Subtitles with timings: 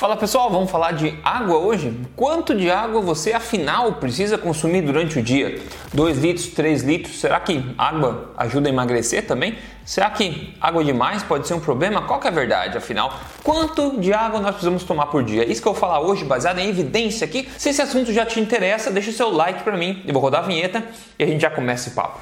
[0.00, 1.94] Fala pessoal, vamos falar de água hoje?
[2.16, 5.60] Quanto de água você afinal precisa consumir durante o dia?
[5.92, 7.20] 2 litros, 3 litros?
[7.20, 9.58] Será que água ajuda a emagrecer também?
[9.84, 12.00] Será que água demais pode ser um problema?
[12.00, 13.12] Qual que é a verdade afinal?
[13.44, 15.44] Quanto de água nós precisamos tomar por dia?
[15.44, 17.46] Isso que eu vou falar hoje, baseado em evidência aqui.
[17.58, 20.02] Se esse assunto já te interessa, deixa o seu like para mim.
[20.06, 20.82] Eu vou rodar a vinheta
[21.18, 22.20] e a gente já começa esse papo.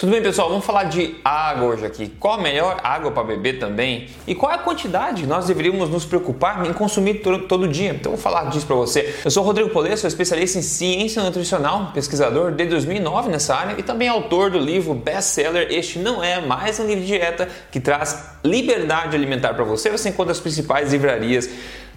[0.00, 0.48] Tudo bem, pessoal?
[0.48, 2.08] Vamos falar de água hoje aqui.
[2.18, 4.08] Qual a melhor água para beber também?
[4.26, 7.90] E qual é a quantidade nós deveríamos nos preocupar em consumir todo, todo dia?
[7.90, 9.14] Então, vou falar disso para você.
[9.22, 13.82] Eu sou Rodrigo Polê, sou especialista em ciência nutricional, pesquisador desde 2009 nessa área e
[13.82, 18.38] também autor do livro best-seller Este Não É Mais um Livro de Dieta que traz
[18.42, 19.90] liberdade alimentar para você.
[19.90, 21.50] Você encontra as principais livrarias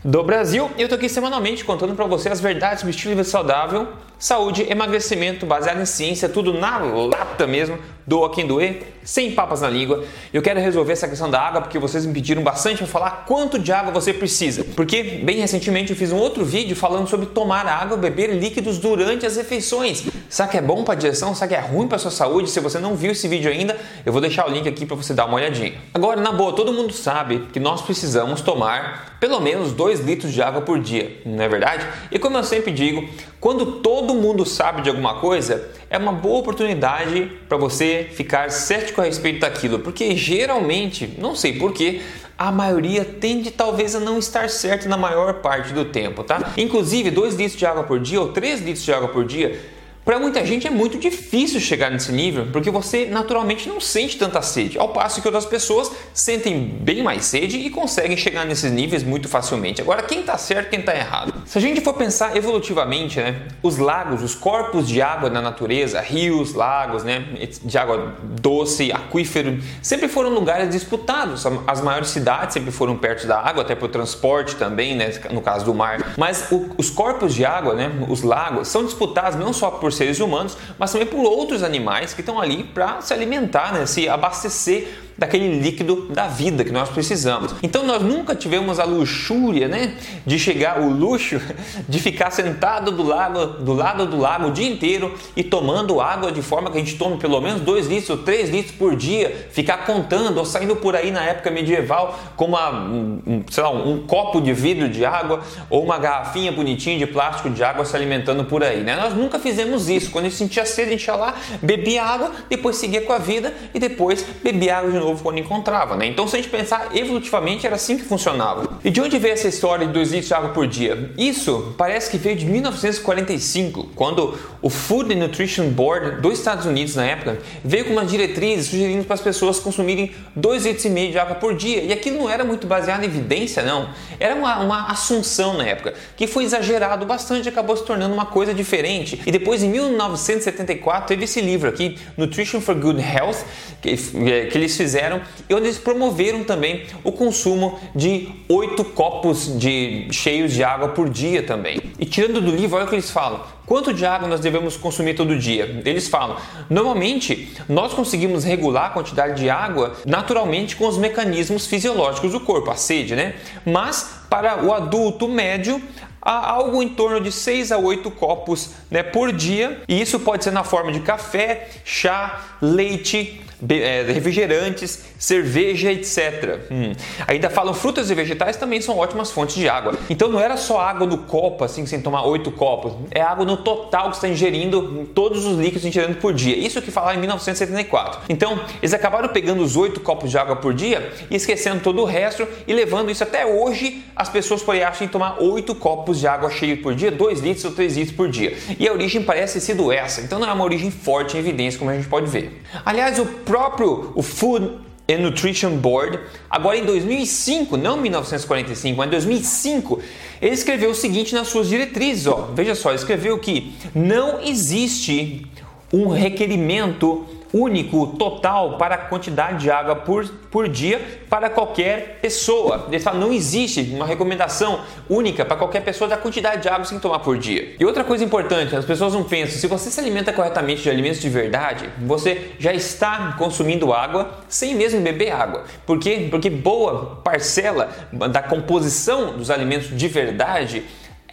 [0.04, 0.70] do Brasil.
[0.78, 3.88] Eu tô aqui semanalmente contando para você as verdades do estilo de vida saudável,
[4.24, 9.70] saúde, emagrecimento, baseado em ciência, tudo na lata mesmo, doa quem doer, sem papas na
[9.70, 10.06] língua.
[10.32, 13.60] Eu quero resolver essa questão da água porque vocês me pediram bastante para falar quanto
[13.60, 14.64] de água você precisa.
[14.78, 19.26] Porque bem recentemente eu fiz um outro vídeo falando sobre tomar água, beber líquidos durante
[19.26, 20.06] as refeições.
[20.30, 21.36] Será que é bom para a digestão?
[21.36, 22.50] Será que é ruim para sua saúde?
[22.50, 25.14] Se você não viu esse vídeo ainda, eu vou deixar o link aqui para você
[25.14, 25.74] dar uma olhadinha.
[25.94, 30.42] Agora, na boa, todo mundo sabe que nós precisamos tomar pelo menos 2 litros de
[30.42, 31.86] água por dia, não é verdade?
[32.12, 33.08] E como eu sempre digo,
[33.40, 39.02] quando todo mundo sabe de alguma coisa, é uma boa oportunidade para você ficar cético
[39.02, 42.02] a respeito daquilo, porque geralmente, não sei porquê,
[42.38, 46.54] a maioria tende talvez a não estar certo na maior parte do tempo, tá?
[46.58, 49.60] Inclusive, 2 litros de água por dia ou 3 litros de água por dia
[50.06, 54.42] para muita gente é muito difícil chegar nesse nível porque você naturalmente não sente tanta
[54.42, 59.04] sede, ao passo que outras pessoas sentem bem mais sede e conseguem chegar nesses níveis
[59.04, 59.82] muito facilmente.
[59.82, 61.34] Agora, quem está certo, quem está errado?
[61.46, 66.02] Se a gente for pensar evolutivamente, né, os lagos, os corpos de água na natureza,
[66.02, 67.26] rios, lagos, né,
[67.64, 71.46] de água doce, aquífero, sempre foram lugares disputados.
[71.66, 75.42] As maiores cidades sempre foram perto da água, até para o transporte também, né, no
[75.42, 76.14] caso do mar.
[76.18, 80.20] Mas o, os corpos de água, né, os lagos, são disputados não só por seres
[80.20, 84.88] humanos, mas também por outros animais que estão ali para se alimentar, né, se abastecer
[85.18, 87.54] daquele líquido da vida que nós precisamos.
[87.62, 91.40] Então nós nunca tivemos a luxúria, né, de chegar o luxo
[91.88, 96.32] de ficar sentado do lado do lado do lago o dia inteiro e tomando água
[96.32, 99.48] de forma que a gente tome pelo menos 2 litros ou 3 litros por dia,
[99.52, 104.06] ficar contando ou saindo por aí na época medieval com uma, um, sei lá, um
[104.06, 108.46] copo de vidro de água ou uma garrafinha bonitinha de plástico de água se alimentando
[108.46, 108.96] por aí, né?
[108.96, 110.12] Nós nunca fizemos isso.
[110.12, 113.18] Quando a gente sentia sede, a gente ia lá, bebia água, depois seguia com a
[113.18, 116.08] vida e depois bebia água de novo quando encontrava, né?
[116.08, 118.80] Então, se a gente pensar evolutivamente, era assim que funcionava.
[118.84, 121.12] E de onde veio essa história de 2 litros de água por dia?
[121.18, 126.96] Isso parece que veio de 1945, quando o Food and Nutrition Board dos Estados Unidos,
[126.96, 131.12] na época, veio com uma diretriz sugerindo para as pessoas consumirem 2 litros e meio
[131.12, 131.84] de água por dia.
[131.84, 133.90] E aquilo não era muito baseado em evidência, não.
[134.20, 138.26] Era uma, uma assunção na época, que foi exagerado bastante e acabou se tornando uma
[138.26, 139.22] coisa diferente.
[139.26, 143.44] E depois, em 1974, teve esse livro aqui, Nutrition for Good Health,
[143.82, 149.58] que, que eles fizeram fizeram e onde eles promoveram também o consumo de oito copos
[149.58, 151.82] de cheios de água por dia também.
[151.98, 153.42] E tirando do livro, olha o que eles falam.
[153.66, 155.82] Quanto de água nós devemos consumir todo dia?
[155.86, 156.38] Eles falam:
[156.70, 162.70] normalmente nós conseguimos regular a quantidade de água naturalmente com os mecanismos fisiológicos do corpo,
[162.70, 163.36] a sede, né?
[163.66, 165.82] Mas para o adulto médio,
[166.22, 170.44] há algo em torno de 6 a 8 copos né, por dia, e isso pode
[170.44, 176.60] ser na forma de café, chá, leite, é, refrigerantes, cerveja, etc.
[176.70, 176.92] Hum.
[177.28, 179.94] Ainda falam frutas e vegetais também são ótimas fontes de água.
[180.10, 183.58] Então não era só água no copo, assim, sem tomar 8 copos, é água no
[183.58, 186.58] total que está ingerindo, todos os líquidos ingerindo por dia.
[186.58, 188.22] Isso que falaram em 1974.
[188.28, 192.06] Então eles acabaram pegando os 8 copos de água por dia e esquecendo todo o
[192.06, 194.04] resto e levando isso até hoje.
[194.16, 197.66] As pessoas por aí acham tomar 8 copos de água cheio por dia, 2 litros
[197.66, 198.56] ou 3 litros por dia.
[198.88, 201.92] A origem parece ter sido essa, então não é uma origem forte em evidência, como
[201.92, 202.62] a gente pode ver.
[202.86, 206.20] Aliás, o próprio o Food and Nutrition Board,
[206.50, 210.00] agora em 2005, não 1945, mas em 2005,
[210.42, 212.50] ele escreveu o seguinte nas suas diretrizes, ó.
[212.54, 215.46] Veja só, ele escreveu que não existe
[215.92, 222.88] um requerimento único, total, para a quantidade de água por, por dia para qualquer pessoa.
[222.88, 226.88] Ele fala, não existe uma recomendação única para qualquer pessoa da quantidade de água que
[226.88, 227.76] você tomar por dia.
[227.80, 231.22] E outra coisa importante, as pessoas não pensam, se você se alimenta corretamente de alimentos
[231.22, 235.64] de verdade, você já está consumindo água sem mesmo beber água.
[235.86, 236.28] Por quê?
[236.32, 240.84] Porque boa parcela da composição dos alimentos de verdade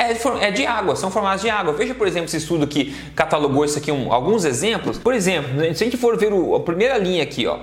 [0.00, 1.72] é, é de água, são formados de água.
[1.72, 4.98] Veja, por exemplo, esse estudo que catalogou isso aqui, um, alguns exemplos.
[4.98, 7.58] Por exemplo, se a gente for ver o, a primeira linha aqui, ó,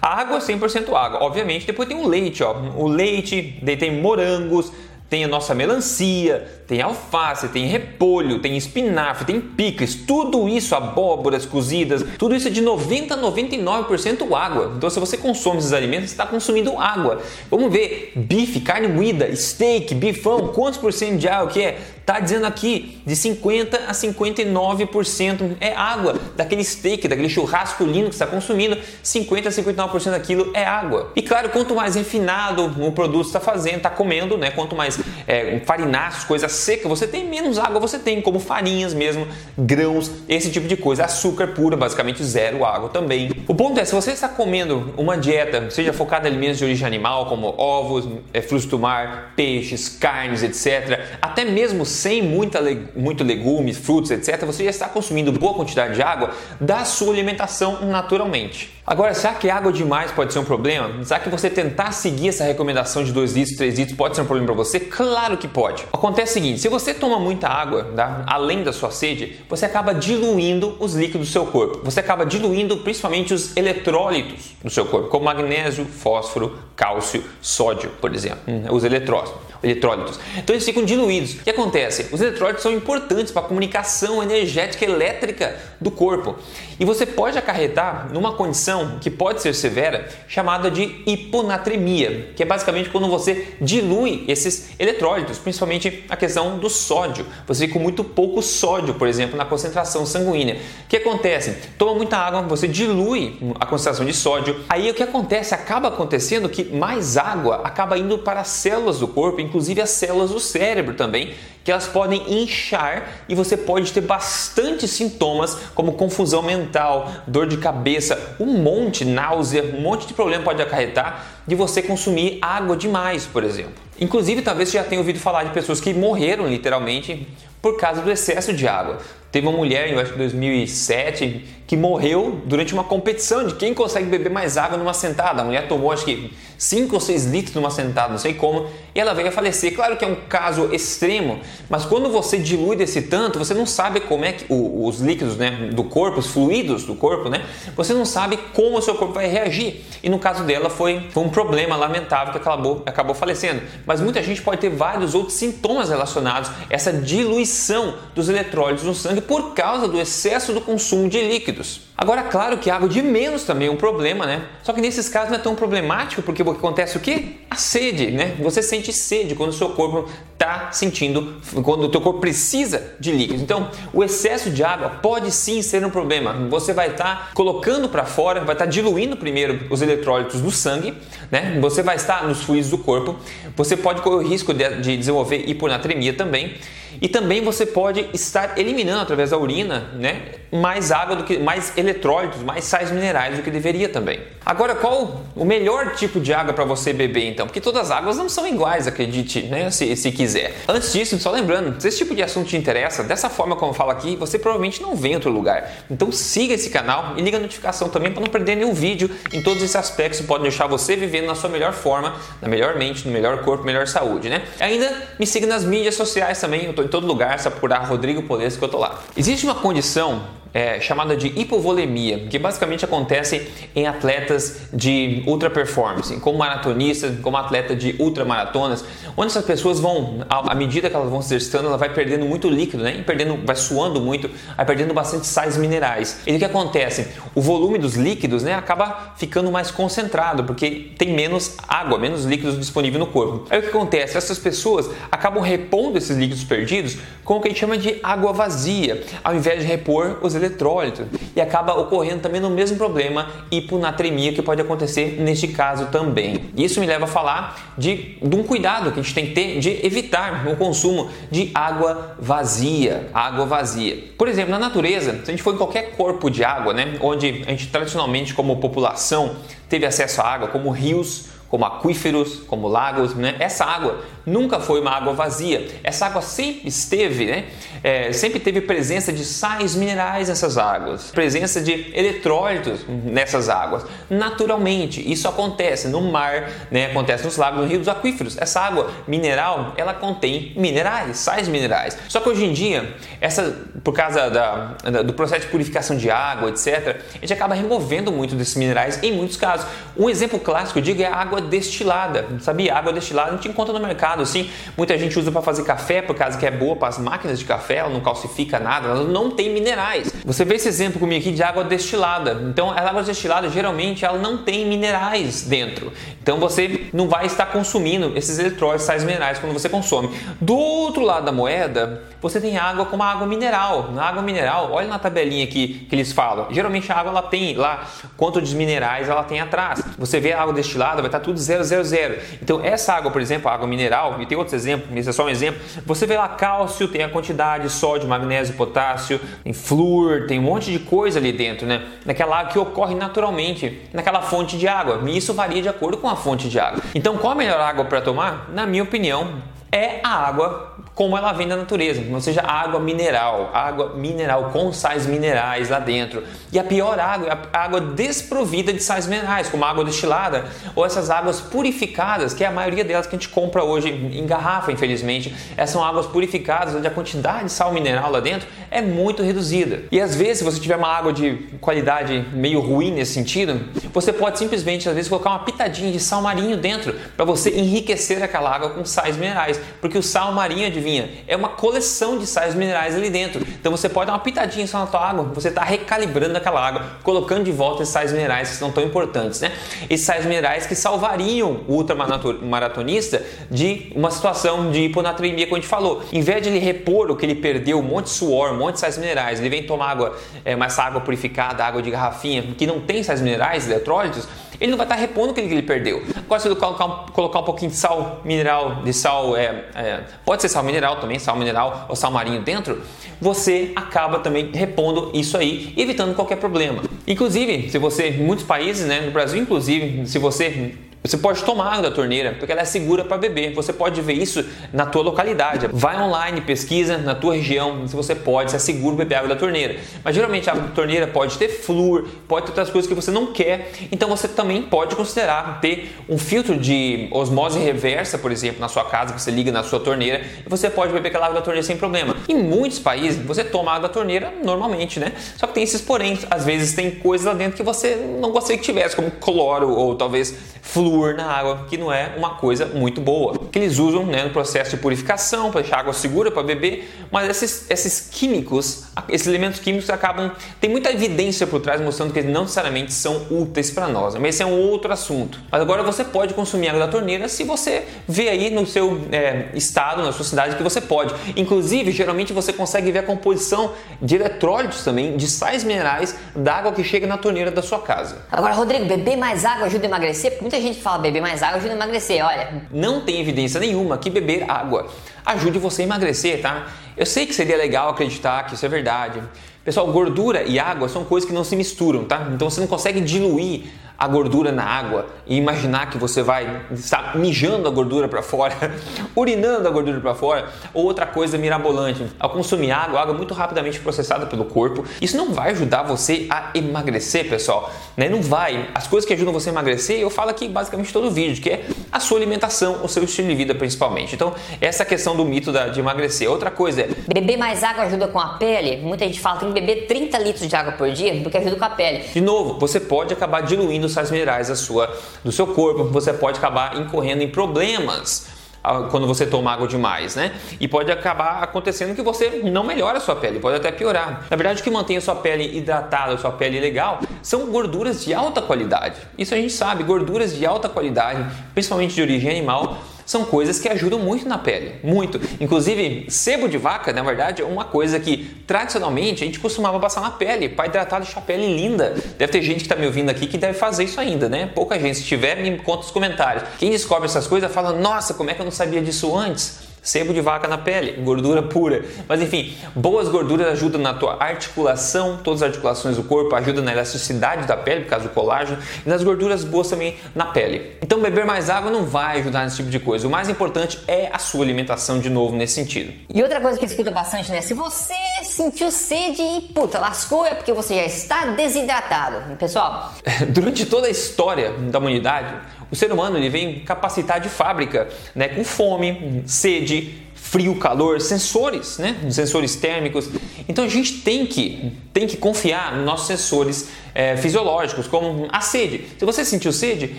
[0.00, 1.22] água 100% água.
[1.22, 4.72] Obviamente, depois tem o leite, ó, o leite, daí tem morangos,
[5.12, 11.44] tem a nossa melancia, tem alface, tem repolho, tem espinafre, tem picles, tudo isso, abóboras
[11.44, 14.72] cozidas, tudo isso é de 90 a 99% água.
[14.74, 17.20] Então, se você consome esses alimentos, você está consumindo água.
[17.50, 21.78] Vamos ver: bife, carne moída, steak, bifão, quantos por cento de água que é?
[22.04, 26.16] Tá dizendo aqui de 50 a 59% é água.
[26.36, 31.12] Daquele steak, daquele churrasco lindo que está consumindo, 50 a 59% daquilo é água.
[31.14, 34.50] E claro, quanto mais refinado o produto está fazendo, está comendo, né?
[34.50, 39.26] Quanto mais é, farináceos, coisa seca você tem, menos água você tem, como farinhas mesmo,
[39.56, 41.04] grãos, esse tipo de coisa.
[41.04, 43.30] Açúcar puro, basicamente zero água também.
[43.46, 46.86] O ponto é, se você está comendo uma dieta, seja focada em alimentos de origem
[46.86, 52.60] animal, como ovos, é, frutos do mar, peixes, carnes, etc., até mesmo sem muita,
[52.96, 57.86] muito legumes, frutos, etc., você já está consumindo boa quantidade de água da sua alimentação
[57.86, 58.72] naturalmente.
[58.84, 61.04] Agora, será que água demais pode ser um problema?
[61.04, 64.24] Será que você tentar seguir essa recomendação de 2 litros, 3 litros pode ser um
[64.24, 64.80] problema para você?
[64.80, 65.84] Claro que pode.
[65.92, 68.24] Acontece o seguinte, se você toma muita água, tá?
[68.26, 71.82] além da sua sede, você acaba diluindo os líquidos do seu corpo.
[71.84, 78.12] Você acaba diluindo principalmente os eletrólitos do seu corpo, como magnésio, fósforo, cálcio, sódio, por
[78.12, 80.18] exemplo, hum, os eletrólitos eletrólitos.
[80.36, 81.34] Então eles ficam diluídos.
[81.34, 82.08] O que acontece?
[82.12, 86.36] Os eletrólitos são importantes para a comunicação energética elétrica do corpo.
[86.82, 92.44] E você pode acarretar numa condição que pode ser severa, chamada de hiponatremia, que é
[92.44, 97.24] basicamente quando você dilui esses eletrólitos, principalmente a questão do sódio.
[97.46, 100.56] Você fica com muito pouco sódio, por exemplo, na concentração sanguínea.
[100.84, 101.56] O que acontece?
[101.78, 104.64] Toma muita água, você dilui a concentração de sódio.
[104.68, 105.54] Aí o que acontece?
[105.54, 110.30] Acaba acontecendo que mais água acaba indo para as células do corpo, inclusive as células
[110.30, 111.32] do cérebro também,
[111.64, 117.56] que elas podem inchar e você pode ter bastante sintomas como confusão mental, dor de
[117.56, 123.26] cabeça, um monte, náusea, um monte de problema pode acarretar de você consumir água demais,
[123.26, 123.74] por exemplo.
[124.00, 127.26] Inclusive, talvez você já tenha ouvido falar de pessoas que morreram literalmente
[127.60, 128.98] por causa do excesso de água.
[129.30, 133.72] Teve uma mulher, eu acho que em 2007, que morreu durante uma competição de quem
[133.72, 135.40] consegue beber mais água numa sentada.
[135.40, 136.32] A mulher tomou, acho que
[136.62, 139.74] 5 ou 6 litros numa sentada, não sei como, e ela veio a falecer.
[139.74, 143.98] Claro que é um caso extremo, mas quando você dilui desse tanto, você não sabe
[143.98, 147.44] como é que o, os líquidos né, do corpo, os fluidos do corpo, né,
[147.74, 149.84] você não sabe como o seu corpo vai reagir.
[150.04, 153.60] E no caso dela foi, foi um problema lamentável que acabou, acabou falecendo.
[153.84, 158.94] Mas muita gente pode ter vários outros sintomas relacionados a essa diluição dos eletrólitos no
[158.94, 161.80] sangue por causa do excesso do consumo de líquidos.
[162.02, 164.42] Agora, claro que água de menos também é um problema, né?
[164.64, 167.38] Só que nesses casos não é tão problemático porque acontece o que?
[167.48, 168.34] A sede, né?
[168.40, 173.12] Você sente sede quando o seu corpo está sentindo, quando o teu corpo precisa de
[173.12, 173.40] líquidos.
[173.40, 176.48] Então, o excesso de água pode sim ser um problema.
[176.50, 180.50] Você vai estar tá colocando para fora, vai estar tá diluindo primeiro os eletrólitos do
[180.50, 180.94] sangue,
[181.30, 181.56] né?
[181.60, 183.14] Você vai estar nos fluidos do corpo.
[183.54, 186.56] Você pode correr o risco de, de desenvolver hiponatremia também.
[187.00, 190.22] E também você pode estar eliminando através da urina, né,
[190.52, 194.20] mais água do que mais eletrólitos, mais sais minerais do que deveria também.
[194.44, 197.46] Agora, qual o melhor tipo de água para você beber então?
[197.46, 200.54] Porque todas as águas não são iguais, acredite, né, se, se quiser.
[200.68, 203.74] Antes disso, só lembrando, se esse tipo de assunto te interessa, dessa forma como eu
[203.74, 205.70] falo aqui, você provavelmente não vem em outro lugar.
[205.90, 209.42] Então siga esse canal e liga a notificação também para não perder nenhum vídeo em
[209.42, 213.06] todos esses aspectos que podem deixar você vivendo na sua melhor forma, na melhor mente,
[213.06, 214.42] no melhor corpo, melhor saúde, né?
[214.60, 218.22] Ainda me siga nas mídias sociais também, eu tô em todo lugar, se apurar Rodrigo
[218.22, 218.98] Polesco que eu tô lá.
[219.16, 220.22] Existe uma condição
[220.54, 227.36] é, chamada de hipovolemia, que basicamente acontece em atletas de ultra performance, como maratonistas, como
[227.36, 228.84] atleta de ultramaratonas,
[229.16, 232.48] onde essas pessoas vão, à medida que elas vão se exercitando, ela vai perdendo muito
[232.48, 232.96] líquido, né?
[232.98, 236.20] E perdendo, vai suando muito, vai perdendo bastante sais minerais.
[236.26, 237.08] E o que acontece?
[237.34, 242.58] O volume dos líquidos, né, acaba ficando mais concentrado, porque tem menos água, menos líquidos
[242.58, 243.46] disponível no corpo.
[243.50, 244.16] Aí o que acontece?
[244.16, 248.32] Essas pessoas acabam repondo esses líquidos perdidos com o que a gente chama de água
[248.32, 254.32] vazia, ao invés de repor os eletrólitos e acaba ocorrendo também no mesmo problema, hiponatremia,
[254.32, 256.50] que pode acontecer neste caso também.
[256.56, 259.58] Isso me leva a falar de, de um cuidado que a gente tem que ter
[259.58, 264.12] de evitar o consumo de água vazia, água vazia.
[264.18, 267.44] Por exemplo, na natureza, se a gente for em qualquer corpo de água, né, onde
[267.46, 269.36] a gente tradicionalmente como população
[269.68, 273.36] teve acesso à água, como rios, como aquíferos, como lagos, né?
[273.38, 275.68] Essa água nunca foi uma água vazia.
[275.82, 277.44] Essa água sempre esteve, né?
[277.82, 283.84] É, sempre teve presença de sais minerais nessas águas, presença de eletrólitos nessas águas.
[284.08, 286.86] Naturalmente, isso acontece no mar, né?
[286.86, 288.38] Acontece nos lagos, nos rios, aquíferos.
[288.38, 291.98] Essa água mineral, ela contém minerais, sais minerais.
[292.08, 296.10] Só que hoje em dia, essa, por causa da, da, do processo de purificação de
[296.10, 299.66] água, etc., a gente acaba removendo muito desses minerais em muitos casos.
[299.96, 302.26] Um exemplo clássico, eu digo, é a água destilada.
[302.40, 302.74] Sabia?
[302.74, 304.50] Água destilada a gente encontra no mercado, assim.
[304.76, 307.44] Muita gente usa para fazer café, por causa que é boa para as máquinas de
[307.44, 310.12] café, ela não calcifica nada, ela não tem minerais.
[310.24, 312.42] Você vê esse exemplo comigo aqui de água destilada.
[312.48, 315.92] Então, a água destilada geralmente ela não tem minerais dentro.
[316.20, 320.10] Então, você não vai estar consumindo esses eletrólitos, sais minerais quando você consome.
[320.40, 323.90] Do outro lado da moeda, você tem água como água mineral.
[323.92, 326.46] Na água mineral, olha na tabelinha aqui que eles falam.
[326.50, 327.84] Geralmente a água ela tem lá
[328.16, 329.82] quanto de minerais ela tem atrás.
[329.98, 332.14] Você vê a água destilada, vai estar tudo tudo 000.
[332.40, 335.28] Então, essa água, por exemplo, água mineral, e tem outros exemplos, esse é só um
[335.28, 340.42] exemplo, você vê lá cálcio, tem a quantidade, sódio, magnésio, potássio, tem flúor, tem um
[340.42, 341.82] monte de coisa ali dentro, né?
[342.04, 345.00] Naquela água que ocorre naturalmente, naquela fonte de água.
[345.06, 346.82] E isso varia de acordo com a fonte de água.
[346.94, 348.50] Então, qual a melhor água para tomar?
[348.52, 353.50] Na minha opinião, é a água como ela vem da natureza, ou seja, água mineral,
[353.54, 356.22] água mineral com sais minerais lá dentro.
[356.52, 360.44] E a pior água é a água desprovida de sais minerais, como a água destilada
[360.76, 364.26] ou essas águas purificadas, que é a maioria delas que a gente compra hoje em
[364.26, 365.34] garrafa, infelizmente.
[365.56, 369.82] Essas são águas purificadas onde a quantidade de sal mineral lá dentro é muito reduzida.
[369.92, 373.60] E às vezes, se você tiver uma água de qualidade meio ruim nesse sentido,
[373.92, 378.22] você pode simplesmente às vezes colocar uma pitadinha de sal marinho dentro para você enriquecer
[378.22, 382.54] aquela água com sais minerais porque o sal marinho, adivinha, é uma coleção de sais
[382.54, 383.44] minerais ali dentro.
[383.60, 386.84] Então você pode dar uma pitadinha só na tua água, você está recalibrando aquela água,
[387.02, 389.52] colocando de volta esses sais minerais que são tão importantes, né?
[389.90, 395.68] Esses sais minerais que salvariam o ultramaratonista de uma situação de hiponatremia, como a gente
[395.68, 396.02] falou.
[396.12, 398.74] Em vez de ele repor o que ele perdeu, um monte de suor, um monte
[398.74, 402.66] de sais minerais, ele vem tomar água, é, mais água purificada, água de garrafinha, que
[402.66, 404.28] não tem sais minerais, eletrólitos,
[404.60, 406.02] ele não vai estar repondo aquilo que ele perdeu.
[406.16, 410.00] Agora, se ele colocar um, colocar um pouquinho de sal mineral, de sal, é, é,
[410.24, 412.80] pode ser sal mineral também, sal mineral ou sal marinho dentro,
[413.20, 416.82] você acaba também repondo isso aí, evitando qualquer problema.
[417.06, 421.72] Inclusive, se você, em muitos países, né, no Brasil inclusive, se você você pode tomar
[421.72, 423.52] água da torneira porque ela é segura para beber.
[423.54, 425.66] Você pode ver isso na tua localidade.
[425.72, 429.36] Vai online, pesquisa na tua região se você pode, se é seguro beber água da
[429.36, 429.76] torneira.
[430.04, 433.10] Mas geralmente a água da torneira pode ter flúor, pode ter outras coisas que você
[433.10, 433.72] não quer.
[433.90, 438.84] Então você também pode considerar ter um filtro de osmose reversa, por exemplo, na sua
[438.84, 441.66] casa, que você liga na sua torneira e você pode beber aquela água da torneira
[441.66, 442.16] sem problema.
[442.28, 445.12] Em muitos países você toma água da torneira normalmente, né?
[445.36, 448.58] Só que tem esses porém, às vezes tem coisas lá dentro que você não gostaria
[448.58, 450.32] que tivesse, como cloro ou talvez
[450.62, 453.34] flúor flúor na água, que não é uma coisa muito boa.
[453.50, 457.06] Que eles usam né, no processo de purificação para deixar a água segura para beber,
[457.10, 460.30] mas esses, esses químicos, esses elementos químicos acabam.
[460.60, 464.34] Tem muita evidência por trás mostrando que eles não necessariamente são úteis para nós, mas
[464.34, 465.40] esse é um outro assunto.
[465.50, 469.48] Mas agora você pode consumir água da torneira se você vê aí no seu é,
[469.54, 471.14] estado, na sua cidade, que você pode.
[471.36, 476.72] Inclusive, geralmente você consegue ver a composição de eletrólitos também, de sais minerais da água
[476.72, 478.26] que chega na torneira da sua casa.
[478.30, 480.32] Agora, Rodrigo, beber mais água ajuda a emagrecer?
[480.32, 482.24] Porque muita gente fala beber mais água ajuda a emagrecer.
[482.24, 484.88] Olha, não tem evidência nenhuma que beber água
[485.24, 486.66] ajude você a emagrecer, tá?
[486.96, 489.22] Eu sei que seria legal acreditar que isso é verdade.
[489.64, 492.28] Pessoal, gordura e água são coisas que não se misturam, tá?
[492.32, 493.66] Então você não consegue diluir
[494.02, 498.52] a gordura na água e imaginar que você vai estar mijando a gordura para fora,
[499.14, 502.04] urinando a gordura para fora, ou outra coisa mirabolante.
[502.18, 504.84] Ao consumir água, água é muito rapidamente processada pelo corpo.
[505.00, 507.72] Isso não vai ajudar você a emagrecer, pessoal.
[507.96, 508.08] Né?
[508.08, 508.70] Não vai.
[508.74, 511.50] As coisas que ajudam você a emagrecer, eu falo aqui basicamente todo o vídeo, que
[511.50, 514.16] é a sua alimentação, o seu estilo de vida principalmente.
[514.16, 516.28] Então, essa questão do mito da, de emagrecer.
[516.28, 516.88] Outra coisa é...
[517.06, 518.78] Beber mais água ajuda com a pele?
[518.78, 521.54] Muita gente fala que tem que beber 30 litros de água por dia porque ajuda
[521.54, 522.00] com a pele.
[522.12, 524.94] De novo, você pode acabar diluindo sais minerais da sua,
[525.24, 528.26] do seu corpo, você pode acabar incorrendo em problemas
[528.64, 530.32] ah, quando você toma água demais, né?
[530.60, 534.26] E pode acabar acontecendo que você não melhora a sua pele, pode até piorar.
[534.30, 538.04] Na verdade, o que mantém a sua pele hidratada, a sua pele legal, são gorduras
[538.04, 539.00] de alta qualidade.
[539.18, 543.68] Isso a gente sabe, gorduras de alta qualidade, principalmente de origem animal, são coisas que
[543.68, 545.20] ajudam muito na pele, muito.
[545.40, 550.00] Inclusive, sebo de vaca, na verdade, é uma coisa que tradicionalmente a gente costumava passar
[550.00, 551.94] na pele para hidratar deixar a pele linda.
[552.18, 554.50] Deve ter gente que está me ouvindo aqui que deve fazer isso ainda, né?
[554.54, 554.98] Pouca gente.
[554.98, 556.44] Se tiver, me conta nos comentários.
[556.58, 559.71] Quem descobre essas coisas fala: Nossa, como é que eu não sabia disso antes?
[559.82, 561.84] Sebo de vaca na pele, gordura pura.
[562.08, 566.70] Mas enfim, boas gorduras ajudam na tua articulação, todas as articulações do corpo, ajudam na
[566.70, 570.76] elasticidade da pele, por causa do colágeno, e nas gorduras boas também na pele.
[570.80, 573.08] Então beber mais água não vai ajudar nesse tipo de coisa.
[573.08, 575.92] O mais importante é a sua alimentação de novo nesse sentido.
[576.14, 577.40] E outra coisa que escuta bastante, né?
[577.40, 582.36] Se você sentiu sede e puta, lascou é porque você já está desidratado.
[582.36, 582.92] Pessoal,
[583.30, 585.34] durante toda a história da humanidade,
[585.72, 590.02] o ser humano ele vem capacitar de fábrica, né, com fome, sede,
[590.32, 593.06] frio, calor, sensores, né, sensores térmicos.
[593.46, 598.40] Então a gente tem que tem que confiar nos nossos sensores é, fisiológicos, como a
[598.40, 598.86] sede.
[598.98, 599.96] Se você sentiu sede,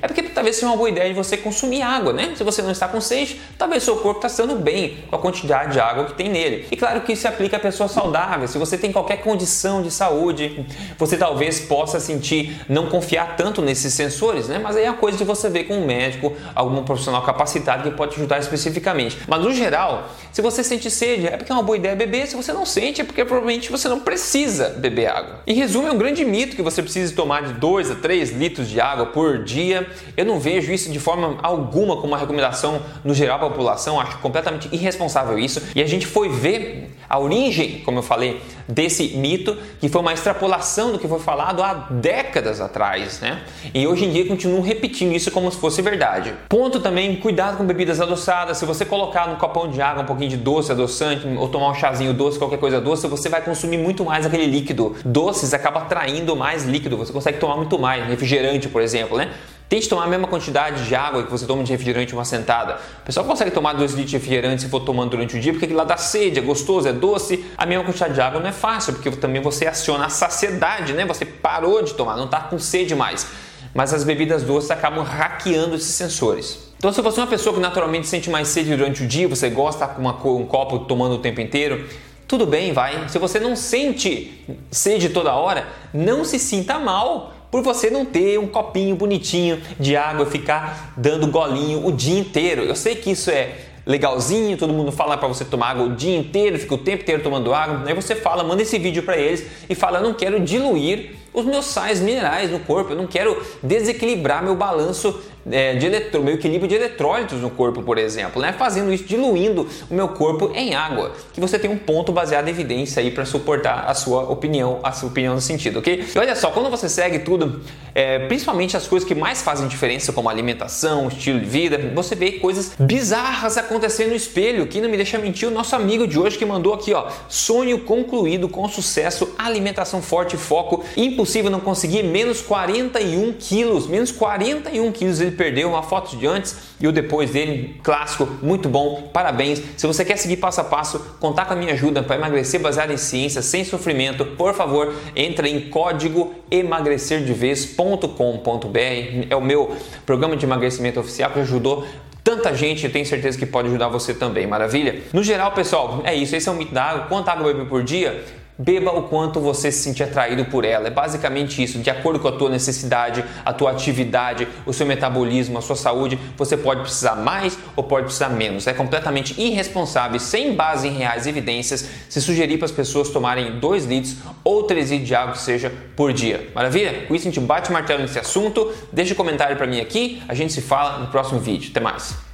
[0.00, 2.32] é porque talvez seja uma boa ideia de você consumir água, né?
[2.36, 5.72] Se você não está com sede, talvez seu corpo está estando bem com a quantidade
[5.72, 6.66] de água que tem nele.
[6.70, 8.50] E claro que isso se aplica a pessoas saudáveis.
[8.50, 10.64] Se você tem qualquer condição de saúde,
[10.96, 14.58] você talvez possa sentir não confiar tanto nesses sensores, né?
[14.58, 17.96] Mas aí é a coisa de você ver com um médico, algum profissional capacitado que
[17.96, 19.18] pode te ajudar especificamente.
[19.26, 22.26] Mas no geral, se você sente sede, é porque é uma boa ideia beber.
[22.26, 25.40] Se você não sente, é porque provavelmente você não precisa beber água.
[25.46, 28.68] Em resumo, é um grande mito que você precisa tomar de 2 a 3 litros
[28.68, 29.86] de água por dia.
[30.16, 34.18] Eu não vejo isso de forma alguma como uma recomendação no geral da população, acho
[34.18, 35.62] completamente irresponsável isso.
[35.74, 40.12] E a gente foi ver a origem, como eu falei, desse mito, que foi uma
[40.12, 43.42] extrapolação do que foi falado há décadas atrás, né?
[43.72, 46.34] E hoje em dia continuam repetindo isso como se fosse verdade.
[46.48, 48.58] Ponto também, cuidado com bebidas adoçadas.
[48.58, 51.74] Se você colocar no copão de água um pouquinho de doce, adoçante, ou tomar um
[51.74, 54.96] chazinho doce, qualquer coisa doce, você vai consumir muito mais aquele líquido.
[55.04, 59.30] Doces acaba atraindo mais líquido, você consegue tomar muito mais, refrigerante, por exemplo, né?
[59.68, 62.78] Tente tomar a mesma quantidade de água que você toma de refrigerante uma sentada.
[63.02, 65.64] O pessoal consegue tomar 2 litros de refrigerante se for tomando durante o dia, porque
[65.64, 67.44] aquilo lá dá sede, é gostoso, é doce.
[67.58, 71.04] A mesma quantidade de água não é fácil, porque também você aciona a saciedade, né?
[71.04, 73.26] Você parou de tomar, não está com sede mais.
[73.74, 76.72] Mas as bebidas doces acabam hackeando esses sensores.
[76.78, 79.50] Então, se você é uma pessoa que naturalmente sente mais sede durante o dia, você
[79.50, 81.88] gosta com um copo tomando o tempo inteiro,
[82.28, 83.08] tudo bem, vai.
[83.08, 88.38] Se você não sente sede toda hora, não se sinta mal por você não ter
[88.38, 92.62] um copinho bonitinho de água e ficar dando golinho o dia inteiro.
[92.62, 93.54] Eu sei que isso é
[93.86, 97.22] legalzinho, todo mundo fala para você tomar água o dia inteiro, fica o tempo inteiro
[97.22, 97.82] tomando água.
[97.86, 101.64] Aí você fala, manda esse vídeo para eles e fala: "Não quero diluir os meus
[101.64, 105.18] sais minerais no corpo, eu não quero desequilibrar meu balanço
[105.50, 108.52] é, de eletro, meu equilíbrio de eletrólitos no corpo, por exemplo, né?
[108.52, 111.12] fazendo isso, diluindo o meu corpo em água.
[111.32, 114.92] Que você tem um ponto baseado em evidência aí para suportar a sua opinião, a
[114.92, 116.04] sua opinião no sentido, ok?
[116.14, 117.62] E olha só, quando você segue tudo,
[117.94, 122.32] é, principalmente as coisas que mais fazem diferença, como alimentação, estilo de vida, você vê
[122.32, 126.36] coisas bizarras acontecendo no espelho, que não me deixa mentir o nosso amigo de hoje
[126.36, 132.40] que mandou aqui, ó, sonho concluído com sucesso, alimentação forte, foco, impossível não conseguir menos
[132.40, 137.78] 41 quilos, menos 41 quilos ele perdeu, uma foto de antes e o depois dele,
[137.82, 139.62] clássico, muito bom, parabéns.
[139.76, 142.92] Se você quer seguir passo a passo, contar com a minha ajuda para emagrecer baseado
[142.92, 149.26] em ciência, sem sofrimento, por favor, entre em código emagrecerdevez.com.br.
[149.30, 151.86] É o meu programa de emagrecimento oficial que ajudou
[152.26, 155.00] tanta gente, eu tenho certeza que pode ajudar você também, maravilha?
[155.12, 157.06] No geral, pessoal, é isso, esse é o mito da água.
[157.06, 158.24] Quanta água beber por dia?
[158.58, 160.86] Beba o quanto você se sentir atraído por ela.
[160.86, 161.78] É basicamente isso.
[161.78, 166.18] De acordo com a tua necessidade, a tua atividade, o seu metabolismo, a sua saúde,
[166.36, 168.66] você pode precisar mais ou pode precisar menos.
[168.66, 173.84] É completamente irresponsável, sem base em reais evidências, se sugerir para as pessoas tomarem 2
[173.84, 176.50] litros ou 3 litros de água seja por dia.
[176.54, 177.04] Maravilha?
[177.06, 178.72] Com isso a gente bate o martelo nesse assunto.
[178.92, 180.22] Deixa um comentário para mim aqui.
[180.26, 181.70] A gente se fala no próximo vídeo.
[181.70, 182.25] Até mais.